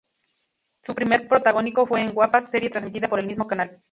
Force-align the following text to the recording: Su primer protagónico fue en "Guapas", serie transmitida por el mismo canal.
Su 0.81 0.95
primer 0.95 1.27
protagónico 1.27 1.85
fue 1.85 2.01
en 2.01 2.11
"Guapas", 2.13 2.49
serie 2.49 2.71
transmitida 2.71 3.07
por 3.07 3.19
el 3.19 3.27
mismo 3.27 3.45
canal. 3.45 3.83